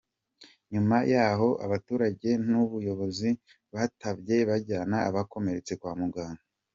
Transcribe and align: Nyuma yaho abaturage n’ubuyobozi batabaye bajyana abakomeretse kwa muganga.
Nyuma 0.73 0.97
yaho 1.13 1.47
abaturage 1.65 2.29
n’ubuyobozi 2.49 3.29
batabaye 3.73 4.39
bajyana 4.49 4.97
abakomeretse 5.09 5.73
kwa 5.81 5.93
muganga. 6.01 6.43